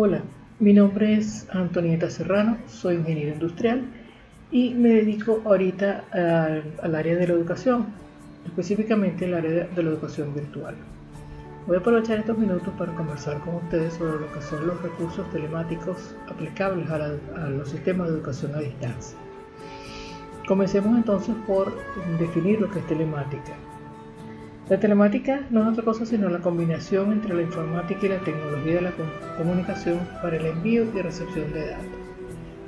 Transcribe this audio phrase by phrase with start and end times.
[0.00, 0.22] Hola,
[0.60, 3.82] mi nombre es Antonieta Serrano, soy ingeniero industrial
[4.52, 6.04] y me dedico ahorita
[6.80, 7.86] al área de la educación,
[8.46, 10.76] específicamente el área de la educación virtual.
[11.66, 15.28] Voy a aprovechar estos minutos para conversar con ustedes sobre lo que son los recursos
[15.32, 19.18] telemáticos aplicables a, a los sistemas de educación a distancia.
[20.46, 21.72] Comencemos entonces por
[22.20, 23.52] definir lo que es telemática.
[24.68, 28.74] La telemática no es otra cosa sino la combinación entre la informática y la tecnología
[28.74, 28.92] de la
[29.38, 31.86] comunicación para el envío y recepción de datos.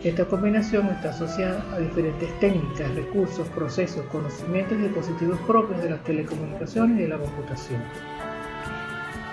[0.02, 6.02] Esta combinación está asociada a diferentes técnicas, recursos, procesos, conocimientos y dispositivos propios de las
[6.04, 7.82] telecomunicaciones y de la computación.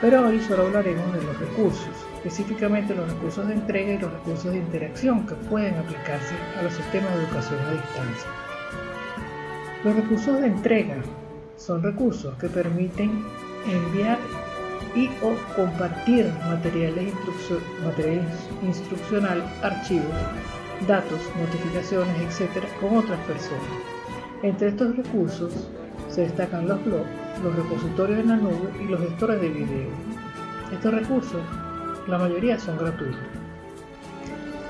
[0.02, 4.52] Pero hoy solo hablaremos de los recursos, específicamente los recursos de entrega y los recursos
[4.52, 8.30] de interacción que pueden aplicarse a los sistemas de educación a distancia.
[9.86, 10.98] Los recursos de entrega
[11.58, 13.26] son recursos que permiten
[13.66, 14.18] enviar
[14.96, 17.14] y o compartir materiales,
[17.84, 18.26] materiales
[18.64, 20.06] instruccionales, archivos,
[20.88, 22.64] datos, notificaciones, etc.
[22.80, 23.64] con otras personas.
[24.44, 25.52] Entre estos recursos
[26.10, 27.10] se destacan los blogs,
[27.44, 29.90] los repositorios en la nube y los gestores de video.
[30.72, 31.42] Estos recursos,
[32.08, 33.20] la mayoría son gratuitos.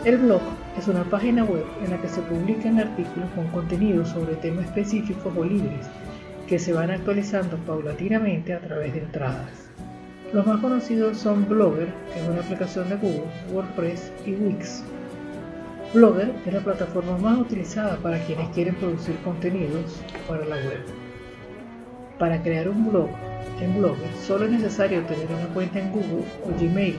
[0.06, 0.42] El blog
[0.78, 5.34] es una página web en la que se publican artículos con contenido sobre temas específicos
[5.36, 5.88] o libres
[6.48, 9.70] que se van actualizando paulatinamente a través de entradas.
[10.34, 14.84] Los más conocidos son Blogger, que es una aplicación de Google, WordPress y Wix.
[15.94, 20.84] Blogger es la plataforma más utilizada para quienes quieren producir contenidos para la web.
[22.20, 23.10] Para crear un blog
[23.62, 26.96] en Blogger solo es necesario tener una cuenta en Google o Gmail.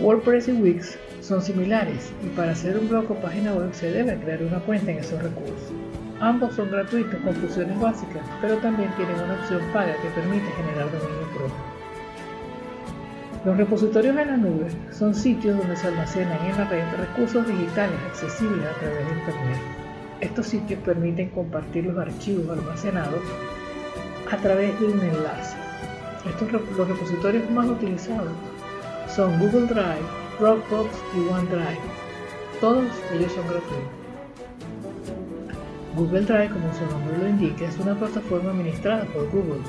[0.00, 4.16] WordPress y Wix son similares y para hacer un blog o página web se debe
[4.16, 5.72] crear una cuenta en esos recursos.
[6.20, 10.86] Ambos son gratuitos con funciones básicas, pero también tienen una opción paga que permite generar
[10.86, 11.74] dominio propio.
[13.44, 17.98] Los repositorios en la nube son sitios donde se almacenan en la red recursos digitales
[18.06, 19.58] accesibles a través de Internet.
[20.20, 23.20] Estos sitios permiten compartir los archivos almacenados
[24.30, 25.56] a través de un enlace.
[26.78, 28.32] Los repositorios más utilizados
[29.08, 30.06] son Google Drive,
[30.38, 31.80] Dropbox y OneDrive.
[32.60, 34.03] Todos ellos son gratuitos.
[35.96, 39.62] Google Drive, como su nombre lo indica, es una plataforma administrada por Google,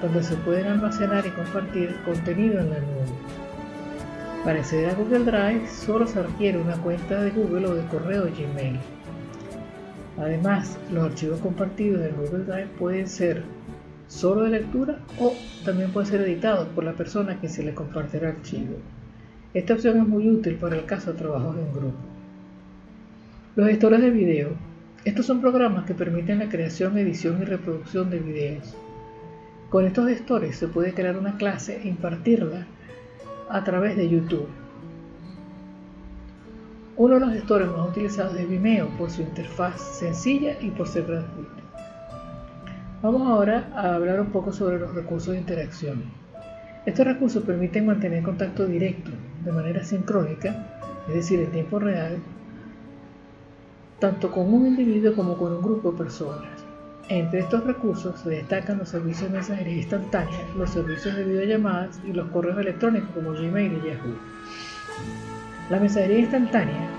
[0.00, 3.04] donde se pueden almacenar y compartir contenido en la nube.
[4.44, 8.24] Para acceder a Google Drive solo se requiere una cuenta de Google o de correo
[8.24, 8.78] Gmail.
[10.16, 13.42] Además, los archivos compartidos en Google Drive pueden ser
[14.06, 15.34] solo de lectura o
[15.66, 18.76] también pueden ser editados por la persona que se le comparte el archivo.
[19.52, 21.98] Esta opción es muy útil para el caso de trabajos en grupo.
[23.54, 24.67] Los gestores de video
[25.04, 28.76] estos son programas que permiten la creación, edición y reproducción de videos.
[29.70, 32.66] Con estos gestores se puede crear una clase e impartirla
[33.48, 34.48] a través de YouTube.
[36.96, 41.04] Uno de los gestores más utilizados es Vimeo por su interfaz sencilla y por ser
[41.04, 41.62] gratuito.
[43.00, 46.02] Vamos ahora a hablar un poco sobre los recursos de interacción.
[46.84, 49.12] Estos recursos permiten mantener contacto directo
[49.44, 52.18] de manera sincrónica, es decir, en tiempo real,
[53.98, 56.48] tanto con un individuo como con un grupo de personas.
[57.08, 62.12] Entre estos recursos se destacan los servicios de mensajería instantánea, los servicios de videollamadas y
[62.12, 64.14] los correos electrónicos como Gmail y Yahoo.
[65.70, 66.90] La mensajería instantánea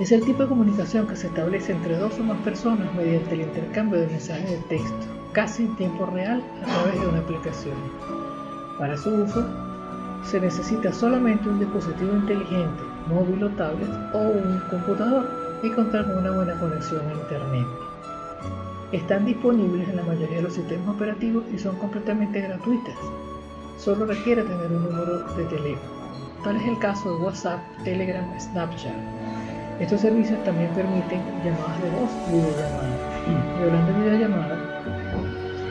[0.00, 3.42] es el tipo de comunicación que se establece entre dos o más personas mediante el
[3.42, 7.76] intercambio de mensajes de texto, casi en tiempo real a través de una aplicación.
[8.78, 9.44] Para su uso,
[10.24, 15.28] se necesita solamente un dispositivo inteligente móvil o tablet o un computador
[15.62, 17.66] y contar con una buena conexión a Internet.
[18.92, 22.96] Están disponibles en la mayoría de los sistemas operativos y son completamente gratuitas.
[23.76, 25.98] Solo requiere tener un número de teléfono.
[26.44, 28.92] Tal es el caso de WhatsApp, Telegram, Snapchat.
[29.80, 33.08] Estos servicios también permiten llamadas de voz videollamadas.
[33.26, 34.58] Y hablando de videollamadas,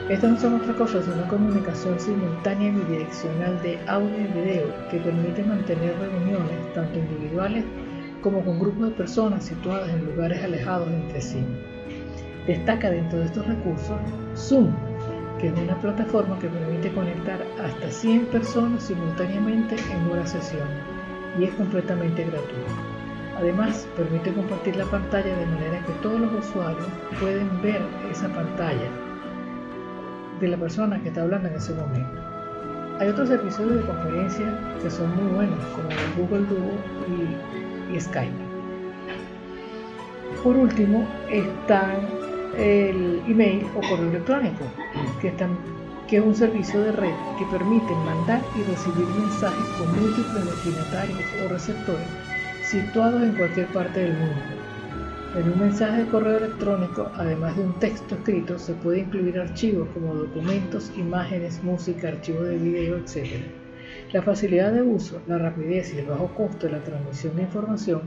[0.09, 4.99] estas no son otra cosa sino comunicación simultánea y bidireccional de audio y video que
[4.99, 7.65] permite mantener reuniones tanto individuales
[8.21, 11.43] como con grupos de personas situadas en lugares alejados entre sí.
[12.47, 13.99] Destaca dentro de estos recursos
[14.35, 14.73] Zoom,
[15.39, 20.67] que es una plataforma que permite conectar hasta 100 personas simultáneamente en una sesión
[21.37, 22.73] y es completamente gratuito.
[23.37, 26.87] Además, permite compartir la pantalla de manera que todos los usuarios
[27.19, 28.89] pueden ver esa pantalla
[30.39, 32.21] de la persona que está hablando en ese momento.
[32.99, 36.71] Hay otros servicios de conferencia que son muy buenos, como Google Duo
[37.93, 38.33] y, Skype.
[40.43, 42.07] Por último, están
[42.57, 44.63] el email o correo electrónico,
[45.21, 45.33] que
[46.07, 51.19] que es un servicio de red que permite mandar y recibir mensajes con múltiples destinatarios
[51.43, 52.07] o receptores
[52.63, 54.56] situados en cualquier parte del mundo.
[55.37, 59.87] En un mensaje de correo electrónico, además de un texto escrito, se puede incluir archivos
[59.93, 63.43] como documentos, imágenes, música, archivos de video, etc.
[64.13, 68.01] La facilidad de uso, la rapidez y el bajo costo de la transmisión de información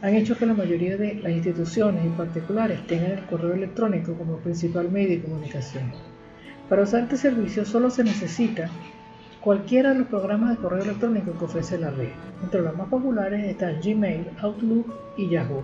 [0.00, 4.38] han hecho que la mayoría de las instituciones y particulares tengan el correo electrónico como
[4.38, 5.92] principal medio de comunicación.
[6.68, 8.68] Para usar este servicio solo se necesita
[9.40, 12.10] cualquiera de los programas de correo electrónico que ofrece la red.
[12.42, 15.62] Entre los más populares están Gmail, Outlook y Yahoo.